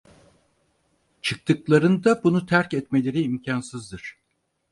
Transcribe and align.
Çıktıklarında 1.21 2.23
bunu 2.23 2.45
terk 2.45 2.73
etmeleri 2.73 3.21
imkânsızdır. 3.21 4.17